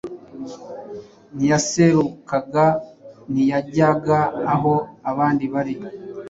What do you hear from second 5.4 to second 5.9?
bari